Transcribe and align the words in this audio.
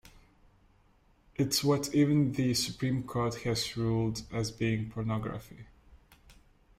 It's 1.35 1.63
what 1.63 1.93
even 1.93 2.31
the 2.31 2.55
Supreme 2.55 3.03
Court 3.03 3.35
has 3.43 3.77
ruled 3.77 4.23
as 4.33 4.51
being 4.51 4.89
pornographi. 4.89 5.65